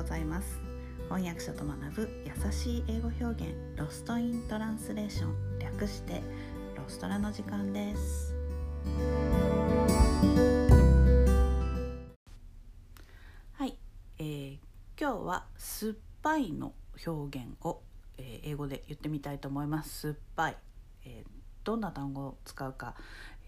[0.00, 0.58] ございます。
[1.10, 5.58] 翻訳者と学ぶ優しい英語表現ロストイントランスレーション。
[5.58, 6.22] 略して
[6.74, 8.34] ロストラの時間です。
[13.52, 13.76] はい、
[14.18, 14.58] えー、
[14.98, 16.72] 今日は酸っぱいの
[17.06, 17.82] 表現を、
[18.16, 20.00] えー、英語で言ってみたいと思います。
[20.00, 20.56] 酸っぱい、
[21.04, 21.30] えー、
[21.62, 22.94] どんな単語を使うか、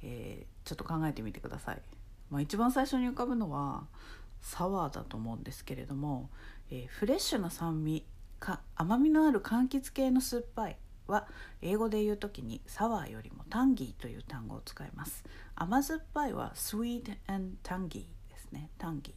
[0.02, 1.80] えー、ちょっと考えてみてください。
[2.28, 3.86] まあ、一番最初に浮かぶのは
[4.42, 6.28] サワーだと思うんですけれども、
[6.70, 8.04] えー、フレッシュな酸味
[8.38, 11.26] か甘みのある柑橘系の酸っぱいは
[11.62, 15.24] 英語で言う時にサワーよりもタンギーという単語を使います。
[15.54, 18.70] 甘酸っぱいは sweet and tangy ですね。
[18.78, 19.14] タンギ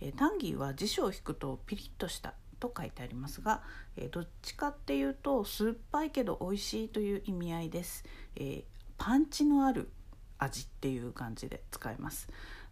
[0.00, 3.62] ー、えー、タンギーは辞書を引くとピリッとしたと書いてありますが、
[3.96, 8.04] えー、どっちかっていうと酸っぱいけど美味しいという意味合いです、
[8.36, 8.64] えー、
[8.96, 9.90] パンチのある
[10.38, 12.28] 味っていう感じで使います。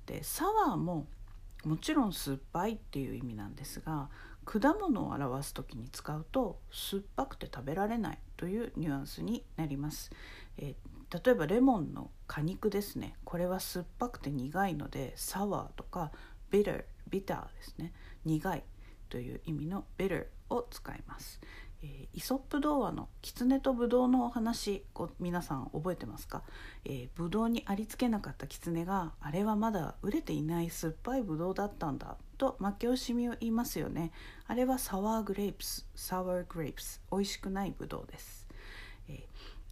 [0.07, 1.07] でサワーも
[1.65, 4.09] もちろん酸っぱいっていう意味なんですが
[4.45, 10.11] 果物を表す時に使うと酸っぱくて食べられないというニュアンスになります、
[10.59, 13.15] えー、例えばレモンの果肉ですね。
[13.25, 16.11] これは酸っぱくて苦いのでサワーとか
[16.51, 17.93] ビタービターですね。
[18.25, 18.65] 苦い
[19.11, 21.41] という意味の bitter を使います、
[21.83, 26.43] えー、イソップ童話の狐とブドウのお話こ皆さん覚えてますか、
[26.85, 34.13] えー、ブドウにありつけなかった狐があれはまだ売れていない酸っぱいブドウだったんだと負け惜しみを言いますよね。
[34.47, 38.47] あれはサワーグレープスサワーグレープス美味しくないブドウです、
[39.09, 39.25] えー、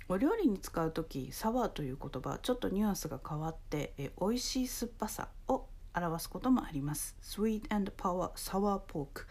[0.08, 7.16] お料理に使う時サワーという言葉ちょっとニュアンスが変わって、えー、美味しい酸っぱさを表すこともあります。
[7.22, 9.26] sweet and power sour pork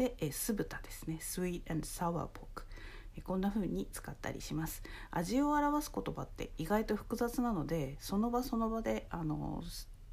[0.00, 1.18] で、え酢豚ですね。
[1.20, 2.62] Sweet and Sour Pork
[3.22, 4.82] こんな風に使ったりします。
[5.10, 9.62] 味を表す言葉って意外と複雑なのでその場その場であの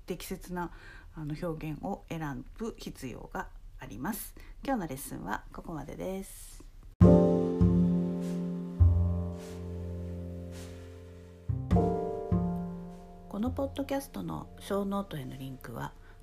[0.06, 0.72] 適切な
[1.16, 3.48] あの表現を選ぶ必要が
[3.80, 4.36] あります。
[4.62, 6.62] 今日のレッスンはここまでです。
[13.30, 15.94] このポッドキャストのショーノートへのリンクは「